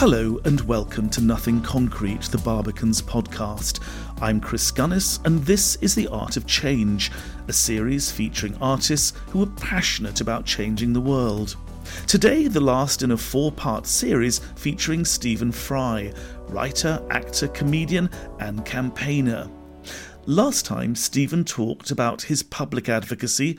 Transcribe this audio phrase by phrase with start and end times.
[0.00, 3.84] Hello and welcome to Nothing Concrete, the Barbican's podcast.
[4.22, 7.12] I'm Chris Gunness, and this is The Art of Change,
[7.48, 11.54] a series featuring artists who are passionate about changing the world.
[12.06, 16.14] Today, the last in a four part series featuring Stephen Fry,
[16.48, 19.50] writer, actor, comedian, and campaigner.
[20.24, 23.58] Last time, Stephen talked about his public advocacy,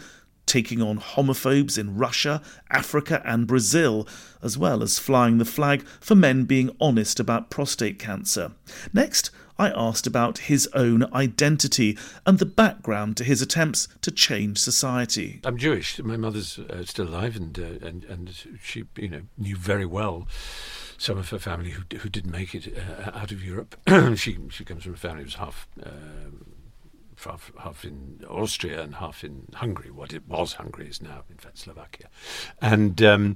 [0.52, 4.06] taking on homophobes in Russia, Africa, and Brazil,
[4.44, 8.52] as well as flying the flag for men being honest about prostate cancer.
[8.92, 14.58] Next, I asked about his own identity and the background to his attempts to change
[14.58, 15.40] society.
[15.46, 16.00] I'm Jewish.
[16.00, 20.28] My mother's uh, still alive, and uh, and and she, you know, knew very well
[20.98, 23.78] some of her family who who didn't make it uh, out of Europe.
[24.16, 25.66] she she comes from a family who's half.
[27.24, 29.92] Half, half in Austria and half in Hungary.
[29.92, 32.08] What it was Hungary is now, in fact, Slovakia.
[32.62, 33.36] And um,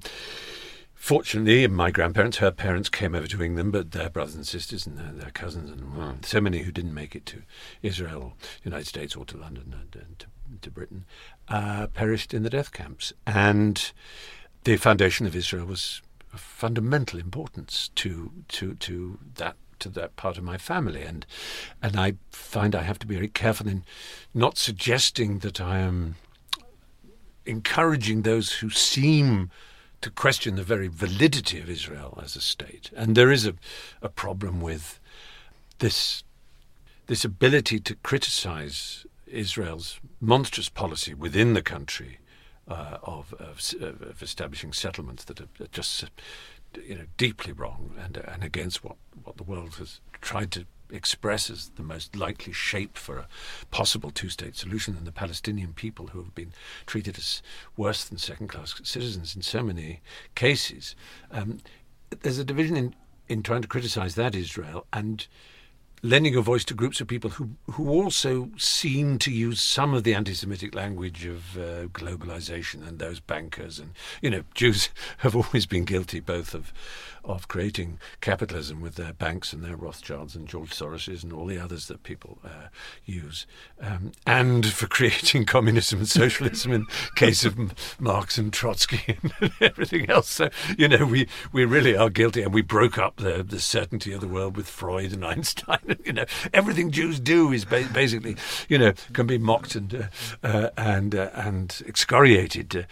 [0.94, 4.98] fortunately, my grandparents, her parents, came over to England, but their brothers and sisters and
[4.98, 7.44] their, their cousins, and well, so many who didn't make it to
[7.82, 8.34] Israel,
[8.64, 10.28] United States, or to London and, and to,
[10.62, 11.06] to, Britain,
[11.48, 13.14] uh, perished in the death camps.
[13.28, 13.92] And
[14.64, 16.02] the foundation of Israel was
[16.34, 21.26] of fundamental importance to to to that to that part of my family, and
[21.82, 23.84] and I find I have to be very careful in
[24.34, 26.16] not suggesting that I am
[27.46, 29.52] encouraging those who seem
[30.02, 32.92] to question the very validity of Israel as a state.
[32.96, 33.56] And there is a,
[34.02, 35.00] a problem with
[35.80, 36.24] this
[37.08, 42.20] this ability to criticize Israel's monstrous policy within the country
[42.68, 46.06] uh, of, of, of establishing settlements that are just
[46.78, 51.50] you know, deeply wrong and, and against what, what the world has tried to express
[51.50, 53.28] as the most likely shape for a
[53.72, 56.54] possible two state solution, and the Palestinian people who have been
[56.86, 57.42] treated as
[57.76, 60.02] worse than second class citizens in so many
[60.36, 60.96] cases.
[61.32, 61.60] Um,
[62.22, 62.96] there's a division in,
[63.28, 65.28] in trying to criticize that Israel and
[66.02, 70.04] lending a voice to groups of people who who also seem to use some of
[70.04, 73.92] the anti-Semitic language of uh, globalization and those bankers and
[74.22, 74.90] you know Jews
[75.20, 76.72] have always been guilty both of
[77.28, 81.58] of creating capitalism with their banks and their Rothschilds and George Soroses and all the
[81.58, 82.68] others that people uh,
[83.04, 83.48] use,
[83.82, 86.86] um, and for creating communism and socialism in
[87.16, 90.30] case of Marx and Trotsky and everything else.
[90.30, 94.14] So you know we we really are guilty, and we broke up the the certainty
[94.14, 95.80] of the world with Freud and Einstein.
[96.06, 98.36] you know everything Jews do is ba- basically
[98.70, 100.10] you know can be mocked and
[100.44, 102.88] uh, uh, and uh, and excoriated,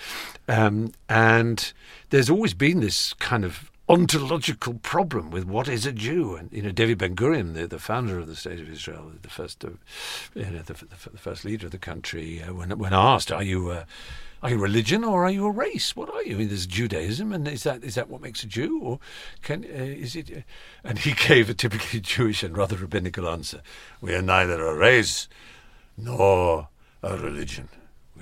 [0.47, 1.73] um, and
[2.09, 6.35] there's always been this kind of ontological problem with what is a Jew.
[6.35, 9.29] And you know, David Ben Gurion, the, the founder of the State of Israel, the
[9.29, 13.31] first, you know, the, the, the, first leader of the country, uh, when when asked,
[13.31, 13.85] "Are you uh,
[14.41, 15.95] are you religion or are you a race?
[15.95, 18.47] What are you?" I mean, there's Judaism, and is that is that what makes a
[18.47, 18.99] Jew, or
[19.41, 20.31] can uh, is it?
[20.31, 20.41] Uh,
[20.83, 23.61] and he gave a typically Jewish and rather rabbinical answer:
[24.01, 25.27] "We are neither a race
[25.97, 26.69] nor
[27.02, 27.69] a religion."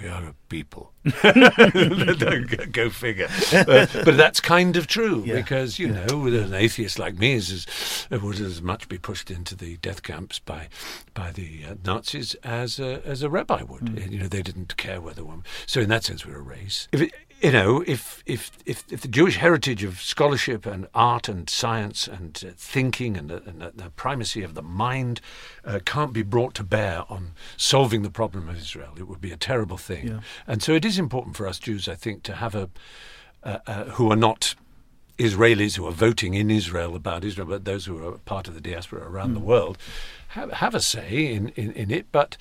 [0.01, 0.91] We are a people.
[2.71, 3.27] Go figure.
[3.51, 5.35] Uh, but that's kind of true yeah.
[5.35, 6.05] because you yeah.
[6.05, 7.67] know, an atheist like me is
[8.11, 10.67] as, would as much be pushed into the death camps by
[11.13, 13.81] by the uh, Nazis as a, as a rabbi would.
[13.81, 14.11] Mm.
[14.11, 15.43] You know, they didn't care whether one.
[15.65, 16.87] So in that sense, we're a race.
[16.91, 21.27] If it, you know, if, if, if, if, the Jewish heritage of scholarship and art
[21.27, 25.21] and science and uh, thinking and, the, and the, the, primacy of the mind
[25.65, 29.31] uh, can't be brought to bear on solving the problem of Israel, it would be
[29.31, 30.07] a terrible thing.
[30.07, 30.19] Yeah.
[30.45, 32.69] And so it is important for us Jews, I think, to have a,
[33.43, 34.55] uh, uh, who are not
[35.17, 38.61] Israelis who are voting in Israel about Israel, but those who are part of the
[38.61, 39.35] diaspora around mm.
[39.35, 39.77] the world
[40.29, 42.07] have, have a say in, in, in it.
[42.11, 42.37] But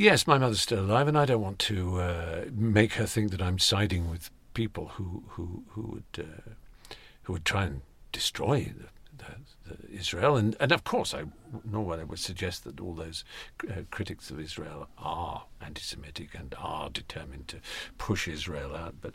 [0.00, 3.42] yes, my mother's still alive, and I don't want to uh, make her think that
[3.42, 9.24] I'm siding with people who who who would uh, who would try and destroy the,
[9.24, 10.36] the, the Israel.
[10.36, 11.24] And and of course, I
[11.64, 13.24] nor would I would suggest that all those
[13.68, 17.58] uh, critics of Israel are anti-Semitic and are determined to
[17.98, 18.94] push Israel out.
[19.00, 19.12] But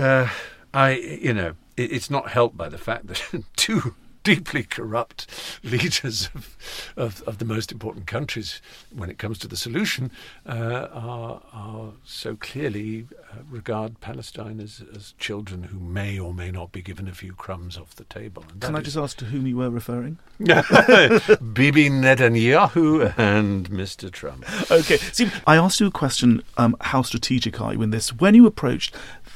[0.00, 0.28] uh,
[0.72, 3.94] I, you know, it, it's not helped by the fact that two
[4.28, 5.26] deeply corrupt
[5.62, 8.60] leaders of, of, of, the most important countries
[8.94, 10.10] when it comes to the solution
[10.46, 16.50] uh, are, are so clearly uh, regard Palestine as, as children who may or may
[16.50, 18.44] not be given a few crumbs off the table.
[18.60, 20.18] Can I just ask to whom you were referring?
[20.38, 24.10] Bibi Netanyahu and Mr.
[24.10, 24.44] Trump.
[24.70, 24.98] Okay.
[24.98, 28.12] See, I asked you a question um, how strategic are you in this?
[28.12, 28.94] When you approached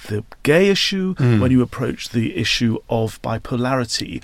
[0.09, 1.41] the gay issue, mm.
[1.41, 4.23] when you approached the issue of bipolarity,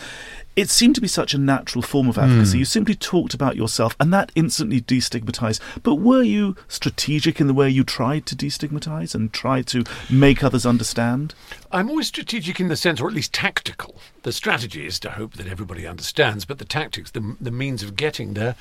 [0.58, 2.56] it seemed to be such a natural form of advocacy.
[2.56, 2.58] Mm.
[2.58, 5.60] You simply talked about yourself, and that instantly destigmatized.
[5.84, 10.42] But were you strategic in the way you tried to destigmatize and try to make
[10.42, 11.32] others understand?
[11.70, 14.00] I'm always strategic in the sense, or at least tactical.
[14.24, 17.94] The strategy is to hope that everybody understands, but the tactics, the, the means of
[17.94, 18.56] getting there,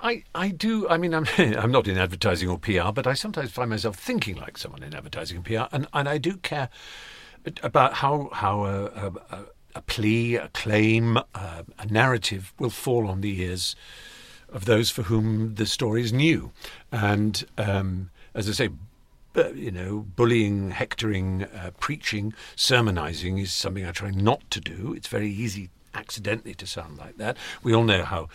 [0.00, 0.88] I, I do.
[0.88, 4.36] I mean, I'm I'm not in advertising or PR, but I sometimes find myself thinking
[4.36, 6.68] like someone in advertising and PR, and, and I do care
[7.62, 8.84] about how how a,
[9.30, 13.76] a, a plea, a claim, uh, a narrative will fall on the ears
[14.48, 16.52] of those for whom the story is new.
[16.92, 18.68] And um, as I say,
[19.54, 24.94] you know, bullying, hectoring, uh, preaching, sermonizing is something I try not to do.
[24.94, 27.36] It's very easy accidentally to sound like that.
[27.62, 28.28] We all know how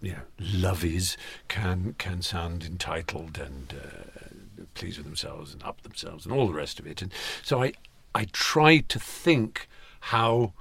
[0.00, 1.16] you know lovies
[1.48, 6.54] can can sound entitled and uh, pleased with themselves and up themselves and all the
[6.54, 7.02] rest of it.
[7.02, 7.12] And
[7.42, 7.72] so I
[8.14, 9.68] I try to think
[10.00, 10.52] how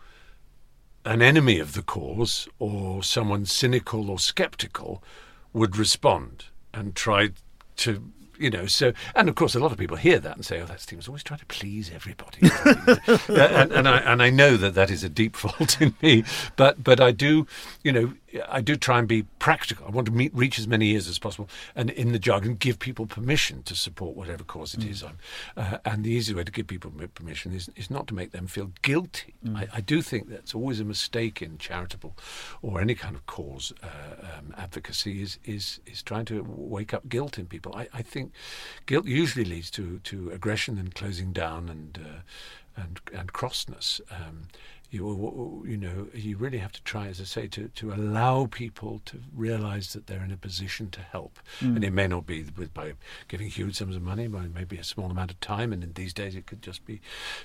[1.06, 5.04] an enemy of the cause or someone cynical or skeptical
[5.52, 7.30] would respond and try
[7.78, 10.60] to you know, so and of course a lot of people hear that and say,
[10.60, 12.98] "Oh, that Stephen's always trying to please everybody," uh,
[13.30, 16.24] and, and, I and I know that that is a deep fault in me,
[16.56, 17.48] but but I do,
[17.84, 18.14] you know,
[18.50, 19.86] I do try and be practical.
[19.86, 22.80] I want to meet, reach as many ears as possible, and in the jargon, give
[22.80, 24.90] people permission to support whatever cause it mm.
[24.90, 25.04] is.
[25.04, 28.48] Uh, and the easy way to give people permission is, is not to make them
[28.48, 29.34] feel guilty.
[29.46, 29.58] Mm.
[29.58, 32.16] I, I, do think that's always a mistake in charitable
[32.62, 37.10] or any kind of cause uh, um, advocacy is, is is trying to wake up
[37.10, 37.76] guilt in people.
[37.76, 38.32] I, I think
[38.86, 44.02] guilt usually leads to, to aggression and closing down and uh, and and crossness.
[44.10, 44.48] Um,
[44.94, 49.02] you, you know, you really have to try, as I say, to, to allow people
[49.06, 51.40] to realise that they're in a position to help.
[51.60, 51.76] Mm.
[51.76, 52.94] And it may not be with, by
[53.28, 55.74] giving huge sums of money, but maybe a small amount of time.
[55.74, 57.02] And in these days, it could just be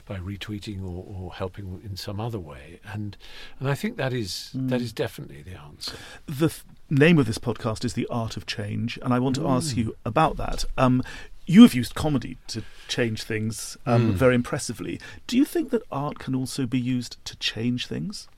[0.06, 2.80] by retweeting or, or helping in some other way.
[2.84, 3.16] And
[3.58, 4.68] and I think that is mm.
[4.68, 5.96] that is definitely the answer.
[6.26, 9.42] The th- name of this podcast is The Art of Change, and I want to
[9.42, 9.50] mm.
[9.50, 10.64] ask you about that.
[10.76, 11.02] Um,
[11.48, 14.14] you have used comedy to change things um, mm.
[14.14, 15.00] very impressively.
[15.26, 18.28] Do you think that art can also be used to change things?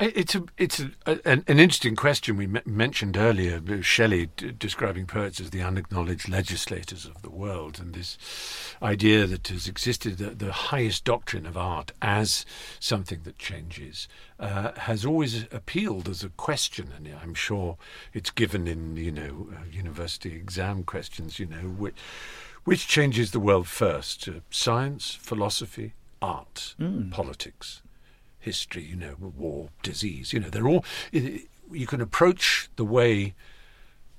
[0.00, 2.36] It's a it's a, an, an, interesting question.
[2.36, 7.78] We m- mentioned earlier Shelley d- describing poets as the unacknowledged legislators of the world,
[7.78, 8.18] and this
[8.82, 12.44] idea that has existed the, the highest doctrine of art as
[12.80, 14.08] something that changes
[14.40, 17.76] uh, has always appealed as a question, and I'm sure
[18.12, 21.38] it's given in you know uh, university exam questions.
[21.38, 21.94] You know which
[22.64, 27.10] which changes the world first: uh, science, philosophy, art, mm.
[27.10, 27.82] politics
[28.44, 30.84] history, you know, war, disease, you know, they're all.
[31.10, 33.34] You can approach the way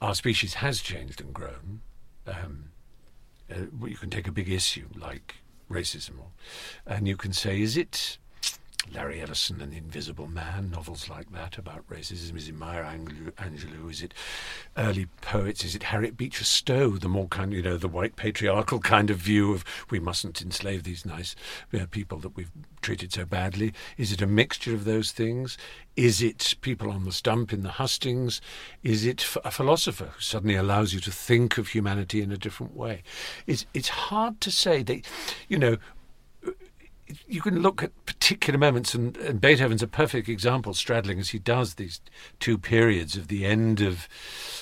[0.01, 1.81] our species has changed and grown.
[2.27, 2.71] Um,
[3.49, 5.35] uh, you can take a big issue like
[5.69, 6.15] racism,
[6.85, 8.17] and you can say, is it
[8.93, 12.37] Larry Ellison and the Invisible Man, novels like that about racism?
[12.37, 13.91] Is it Maya Angelou?
[13.91, 14.13] Is it
[14.77, 15.63] early poets?
[15.63, 19.17] Is it Harriet Beecher Stowe, the more kind, you know, the white patriarchal kind of
[19.17, 21.35] view of we mustn't enslave these nice
[21.73, 22.51] uh, people that we've
[22.81, 23.73] treated so badly?
[23.97, 25.57] Is it a mixture of those things?
[25.95, 28.41] Is it people on the stump in the hustings?
[28.83, 32.75] Is it a philosopher who suddenly allows you to think of humanity in a different
[32.75, 33.03] way?
[33.47, 34.83] It's, it's hard to say.
[34.83, 35.01] They,
[35.47, 35.77] you know,
[37.27, 41.39] you can look at particular moments, and, and, Beethoven's a perfect example, straddling as he
[41.39, 42.01] does these
[42.39, 44.07] two periods of the end of,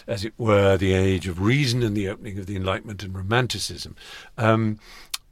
[0.07, 3.95] as it were, the age of reason and the opening of the Enlightenment and Romanticism.
[4.37, 4.79] Um,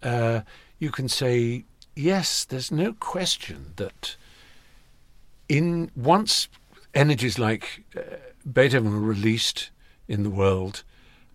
[0.02, 0.42] uh,
[0.80, 1.66] you can say,
[1.96, 4.16] yes, there's no question that
[5.50, 6.48] in once
[6.94, 8.02] energies like uh,
[8.52, 9.70] Beethoven were released
[10.08, 10.84] in the world,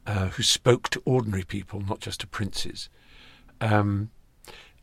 [0.06, 2.88] uh, who spoke to ordinary people, not just to princes,
[3.61, 4.11] um,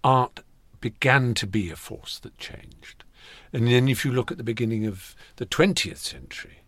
[0.04, 0.42] art
[0.84, 3.06] began to be a force that changed.
[3.54, 6.60] And then if you look at the beginning of the 20th century,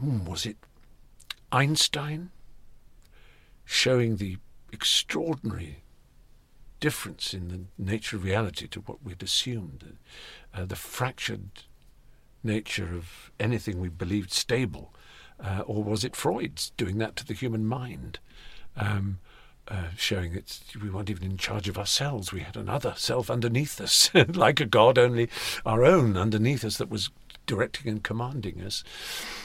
[0.00, 0.56] hmm, was it
[1.52, 2.32] Einstein
[3.64, 4.38] showing the
[4.72, 5.84] extraordinary
[6.80, 9.96] difference in the nature of reality to what we'd assumed,
[10.52, 11.50] uh, the fractured
[12.42, 14.92] nature of anything we believed stable?
[15.38, 18.18] Uh, or was it Freud's doing that to the human mind?
[18.74, 19.20] Um,
[19.68, 22.32] uh, showing that we weren't even in charge of ourselves.
[22.32, 25.28] We had another self underneath us, like a God, only
[25.64, 27.10] our own underneath us that was
[27.46, 28.84] directing and commanding us.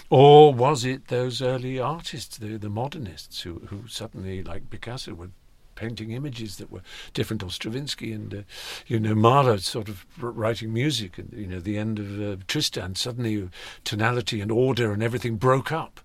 [0.09, 5.29] Or was it those early artists, the, the modernists, who, who suddenly, like Picasso, were
[5.75, 6.81] painting images that were
[7.13, 8.41] different, or Stravinsky and, uh,
[8.87, 12.95] you know, Mahler sort of writing music, and, you know, the end of uh, Tristan,
[12.95, 13.49] suddenly
[13.83, 15.99] tonality and order and everything broke up.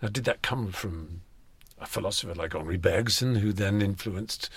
[0.00, 1.20] Now, did that come from
[1.80, 4.50] a philosopher like Henri Bergson, who then influenced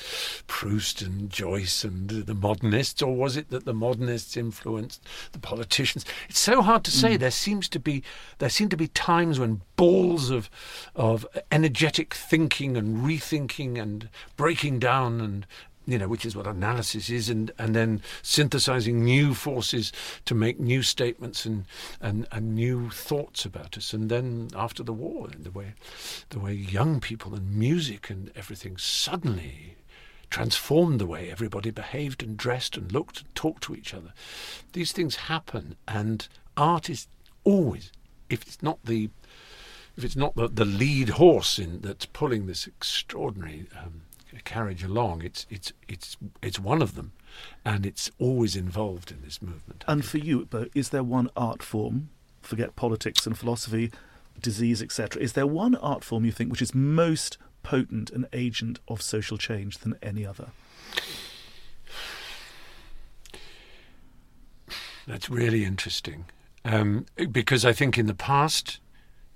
[0.47, 6.05] Proust and Joyce and the modernists, or was it that the modernists influenced the politicians?
[6.29, 7.15] It's so hard to say.
[7.15, 7.19] Mm.
[7.19, 8.03] There seems to be
[8.39, 10.49] there seem to be times when balls of
[10.95, 15.47] of energetic thinking and rethinking and breaking down and
[15.85, 19.91] you know, which is what analysis is, and, and then synthesizing new forces
[20.25, 21.65] to make new statements and,
[22.01, 23.93] and, and new thoughts about us.
[23.93, 25.73] And then after the war, the way,
[26.29, 29.75] the way young people and music and everything suddenly
[30.29, 34.13] transformed the way everybody behaved and dressed and looked and talked to each other.
[34.71, 37.07] These things happen, and art is
[37.43, 37.91] always,
[38.29, 39.09] if it's not the
[39.95, 44.01] if it's not the, the lead horse in that's pulling this extraordinary um,
[44.41, 45.23] carriage along.
[45.23, 47.13] It's it's it's it's one of them,
[47.65, 49.83] and it's always involved in this movement.
[49.87, 52.09] and for you, is there one art form?
[52.41, 53.91] Forget politics and philosophy,
[54.39, 55.21] disease, etc.
[55.21, 59.37] Is there one art form you think which is most potent an agent of social
[59.37, 60.49] change than any other?
[65.07, 66.25] That's really interesting,
[66.63, 68.79] um, because I think in the past,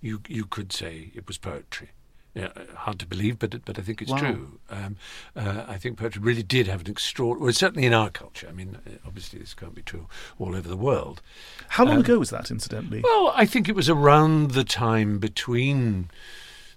[0.02, 1.90] you you could say it was poetry
[2.38, 4.18] yeah, hard to believe, but but I think it's wow.
[4.18, 4.60] true.
[4.70, 4.96] Um,
[5.36, 7.46] uh, I think poetry really did have an extraordinary.
[7.46, 8.48] Well, certainly in our culture.
[8.48, 11.22] I mean, uh, obviously this can't be true all over the world.
[11.70, 13.02] How long um, ago was that, incidentally?
[13.04, 16.12] Well, I think it was around the time between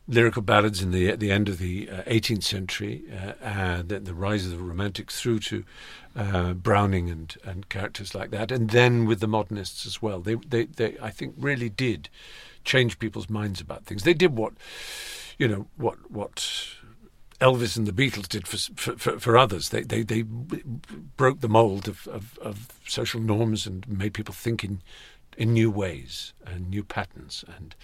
[0.09, 4.15] lyrical ballads in the the end of the uh, 18th century, uh, and then the
[4.15, 5.65] rise of the Romantics through to
[6.17, 10.21] uh, Browning and, and characters like that, and then with the modernists as well.
[10.21, 12.09] They, they they I think really did
[12.65, 14.03] change people's minds about things.
[14.03, 14.53] They did what
[15.39, 16.37] you know what what
[17.41, 19.71] Elvis and the Beatles did for for, for others.
[19.71, 24.63] They, they they broke the mold of, of, of, social norms and made people think
[24.63, 24.83] in
[25.39, 27.75] in new ways and new patterns, and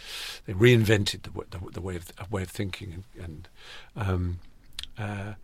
[0.44, 3.48] they reinvented the, the, the way of way of thinking and and,
[3.96, 4.38] um,
[4.98, 5.34] uh,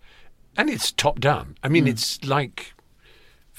[0.56, 1.56] and it's top down.
[1.62, 1.90] I mean, mm.
[1.90, 2.74] it's like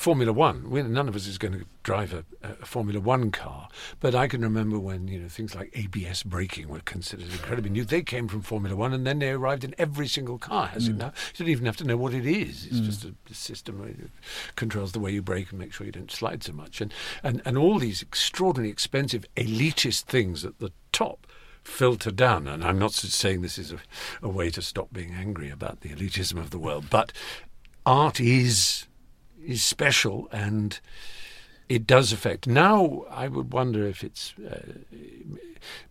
[0.03, 0.69] Formula One.
[0.69, 3.69] We, none of us is going to drive a, a, Formula One car,
[4.01, 7.85] but I can remember when you know things like ABS braking were considered incredibly new.
[7.85, 10.67] They came from Formula One, and then they arrived in every single car.
[10.67, 10.91] Has mm.
[10.91, 11.13] it now?
[11.35, 12.65] You don't even have to know what it is.
[12.65, 12.83] It's mm.
[12.83, 14.09] just a, a system that
[14.57, 16.93] controls the way you brake and make sure you don't slide so much, and
[17.23, 21.25] and and all these extraordinarily expensive elitist things at the top
[21.63, 22.49] filter down.
[22.49, 23.77] And I'm not saying this is a,
[24.21, 27.13] a way to stop being angry about the elitism of the world, but
[27.85, 28.87] art is
[29.45, 30.79] is special and
[31.69, 32.47] it does affect.
[32.47, 34.73] Now, I would wonder if it's uh,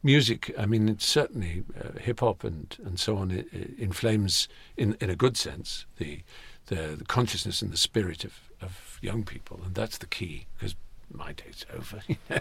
[0.02, 0.54] music.
[0.59, 3.30] I mean, it's certainly uh, hip hop and, and so on.
[3.30, 6.21] It, it inflames, in in a good sense, the,
[6.66, 10.76] the, the consciousness and the spirit of, of young people, and that's the key because
[11.12, 12.02] my day's over.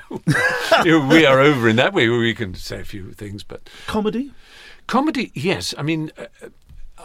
[0.86, 2.10] You know, we are over in that way.
[2.10, 4.32] Where we can say a few things, but comedy.
[4.88, 5.74] Comedy, yes.
[5.78, 6.26] I mean, uh,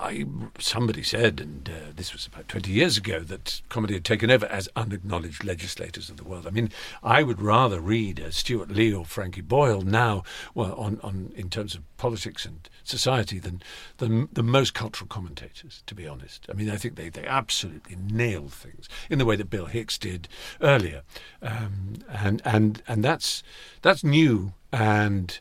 [0.00, 0.24] I,
[0.58, 4.46] somebody said, and uh, this was about 20 years ago, that comedy had taken over
[4.46, 6.46] as unacknowledged legislators of the world.
[6.46, 6.70] I mean,
[7.02, 10.22] I would rather read uh, Stewart Lee or Frankie Boyle now,
[10.54, 13.62] well, on, on in terms of politics and society, than,
[13.98, 16.46] than the most cultural commentators, to be honest.
[16.48, 19.98] I mean, I think they, they absolutely nail things in the way that Bill Hicks
[19.98, 20.28] did
[20.60, 21.02] earlier.
[21.42, 23.42] Um, and, and, and that's,
[23.82, 25.38] that's new and,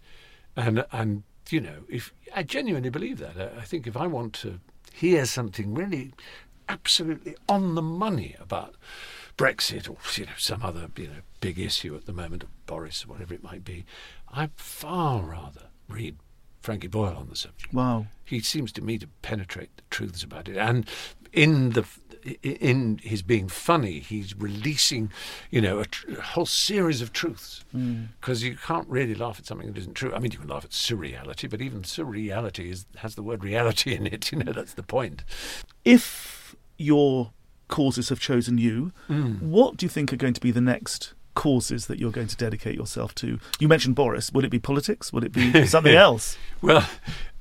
[0.55, 3.37] and, and you know, if I genuinely believe that.
[3.37, 4.59] I, I think if I want to
[4.93, 6.13] hear something really
[6.67, 8.75] absolutely on the money about
[9.37, 13.03] Brexit or you know some other you know big issue at the moment, of Boris
[13.05, 13.85] or whatever it might be,
[14.31, 16.17] I'd far rather read
[16.61, 17.73] Frankie Boyle on the subject.
[17.73, 20.89] Wow, he seems to me to penetrate the truths about it, and
[21.35, 21.85] in the
[22.41, 25.11] in his being funny, he's releasing,
[25.51, 27.63] you know, a, tr- a whole series of truths.
[27.71, 28.45] Because mm.
[28.45, 30.11] you can't really laugh at something that isn't true.
[30.11, 33.93] I mean, you can laugh at surreality, but even surreality is, has the word reality
[33.93, 34.31] in it.
[34.31, 35.23] You know, that's the point.
[35.83, 37.31] If your
[37.67, 38.91] causes have chosen you.
[39.09, 39.41] Mm.
[39.41, 42.35] What do you think are going to be the next causes that you're going to
[42.37, 43.39] dedicate yourself to?
[43.59, 44.31] You mentioned Boris.
[44.31, 45.11] Would it be politics?
[45.11, 46.37] Would it be something else?
[46.61, 46.87] Well,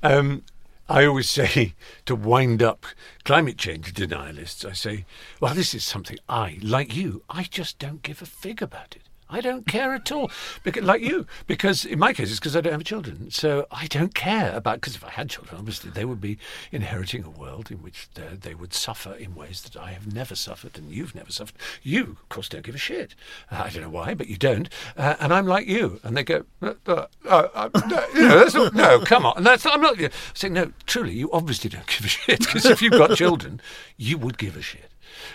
[0.03, 0.43] um,
[0.87, 1.73] I always say
[2.05, 2.85] to wind up
[3.23, 5.05] climate change denialists, I say,
[5.39, 9.03] well, this is something I, like you, I just don't give a fig about it.
[9.29, 10.29] I don't care at all,
[10.63, 11.25] because, like you.
[11.47, 14.81] Because in my case, it's because I don't have children, so I don't care about.
[14.81, 16.37] Because if I had children, obviously they would be
[16.71, 20.77] inheriting a world in which they, would suffer in ways that I have never suffered,
[20.77, 21.55] and you've never suffered.
[21.81, 23.15] You, of course, don't give a shit.
[23.51, 24.69] Uh, I don't know why, but you don't.
[24.95, 27.69] Uh, and I'm like you, and they go, uh, uh, uh,
[28.15, 29.35] no, not, no, come on.
[29.37, 29.43] I'm
[29.81, 29.99] not.
[29.99, 30.71] I say no.
[30.85, 33.59] Truly, you obviously don't give a shit because if you've got children,
[33.97, 34.91] you would give a shit.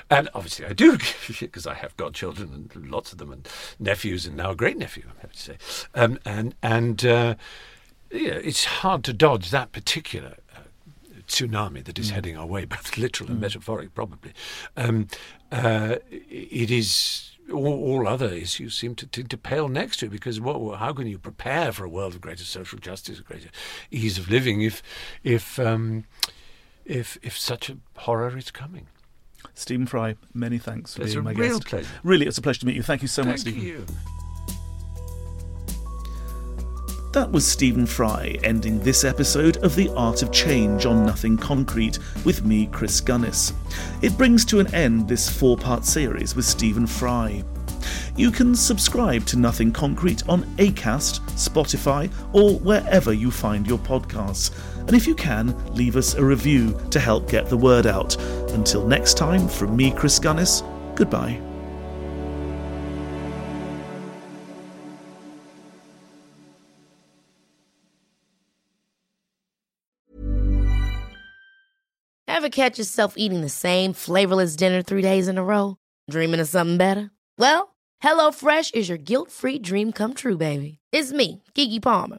[0.09, 3.33] And obviously, I do give a shit because I have godchildren and lots of them,
[3.33, 3.49] and
[3.79, 5.57] nephews, and now a great nephew, I'm happy to say.
[5.95, 7.35] Um, and and uh,
[8.11, 10.61] yeah, it's hard to dodge that particular uh,
[11.29, 14.33] tsunami that is heading our way, both literal and metaphoric, probably.
[14.77, 15.09] Um,
[15.53, 17.27] uh, it is.
[17.51, 20.93] All, all other issues seem to, to, to pale next to it because what, how
[20.93, 23.49] can you prepare for a world of greater social justice, greater
[23.91, 24.85] ease of living, if
[25.25, 26.05] if um,
[26.85, 28.87] if if such a horror is coming?
[29.55, 31.67] Stephen Fry, many thanks for It's being my guest.
[31.67, 31.87] pleasure.
[32.03, 32.83] Really, it's a pleasure to meet you.
[32.83, 33.63] Thank you so much, Thank Stephen.
[33.63, 33.87] you.
[37.13, 41.99] That was Stephen Fry ending this episode of The Art of Change on Nothing Concrete
[42.25, 43.53] with me, Chris Gunness.
[44.01, 47.43] It brings to an end this four part series with Stephen Fry.
[48.17, 54.53] You can subscribe to Nothing Concrete on Acast, Spotify, or wherever you find your podcasts.
[54.91, 58.21] And if you can, leave us a review to help get the word out.
[58.51, 60.65] Until next time, from me, Chris Gunness,
[60.97, 61.41] goodbye.
[72.27, 75.77] Ever catch yourself eating the same flavorless dinner three days in a row?
[76.11, 77.13] Dreaming of something better?
[77.39, 80.81] Well, HelloFresh is your guilt free dream come true, baby.
[80.91, 82.19] It's me, Keke Palmer.